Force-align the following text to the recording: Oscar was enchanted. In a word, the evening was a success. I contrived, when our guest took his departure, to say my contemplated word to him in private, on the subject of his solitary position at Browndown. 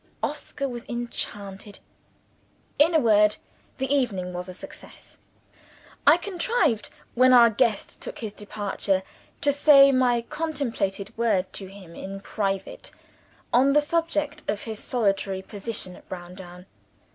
Oscar 0.23 0.67
was 0.67 0.83
enchanted. 0.89 1.77
In 2.79 2.95
a 2.95 2.99
word, 2.99 3.35
the 3.77 3.93
evening 3.93 4.33
was 4.33 4.49
a 4.49 4.53
success. 4.55 5.19
I 6.07 6.17
contrived, 6.17 6.89
when 7.13 7.33
our 7.33 7.51
guest 7.51 8.01
took 8.01 8.17
his 8.17 8.33
departure, 8.33 9.03
to 9.41 9.51
say 9.53 9.91
my 9.91 10.23
contemplated 10.23 11.15
word 11.19 11.53
to 11.53 11.67
him 11.67 11.93
in 11.93 12.19
private, 12.19 12.89
on 13.53 13.73
the 13.73 13.79
subject 13.79 14.41
of 14.47 14.63
his 14.63 14.79
solitary 14.79 15.43
position 15.43 15.95
at 15.95 16.09
Browndown. 16.09 16.65